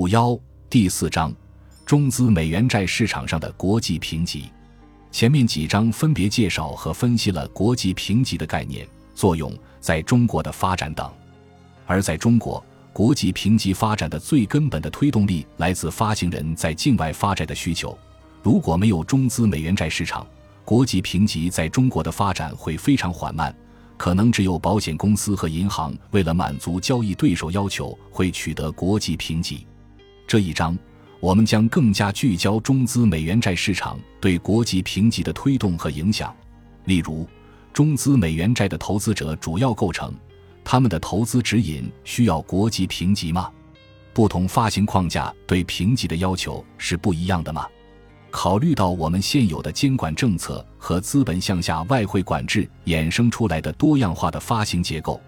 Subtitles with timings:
[0.00, 0.34] 五幺
[0.70, 1.30] 第四章，
[1.84, 4.44] 中资美元债市场上的国际评级。
[5.12, 11.12] 前面几章分别介绍和分析了国际评级的概念、作用、在中国的发展等。
[11.84, 17.94] 而在中国，国际评级发展的最根本的推动力来自发行人在境外发债的需求。
[18.42, 20.26] 如果没有中资美元债市场，
[20.64, 23.54] 国际评级在中国的发展会非常缓慢。
[23.98, 29.66] 可能只有保险公司和银行为了满足交易对手要求，会取得国际评级。
[30.30, 30.78] 这一章，
[31.18, 36.32] 我们将更加聚焦中资美元债市场对国际评级的推动和影响。
[36.84, 37.26] 例如，
[37.72, 40.14] 中资美元债的投资者主要构成，
[40.62, 43.50] 他们的投资指引需要国际评级吗？
[44.14, 47.66] 不同发行框架对评级的要求是不一样的吗？
[48.30, 55.20] 考虑到我们现有的监管政策和资本项下外汇管制衍生出来的多样化的发行结构，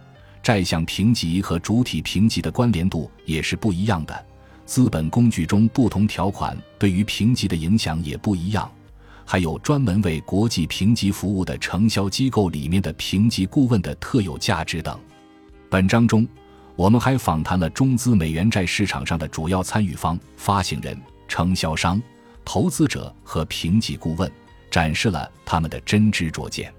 [0.45, 4.27] 债项评级和主体评级的关联度也是不一样的。
[4.65, 8.71] 资本工具中不同条款对于评级的影响也不一样。
[9.25, 14.99] 还有专门为国际评级服务的承销机构里面的评级顾问的特有价值等。
[15.71, 16.27] 本章中，
[16.75, 22.03] 我们还访谈了中资美元债市场上的主要参与方、发行人、承销商。
[22.45, 24.31] 投资者和评级顾问
[24.69, 26.75] 展示了他们的真知灼见。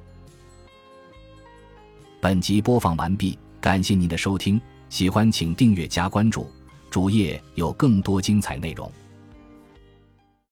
[2.20, 6.52] 本集播放完毕，感谢您的收听，喜欢请订阅加关注，
[6.94, 8.88] 主页有更多精彩内容。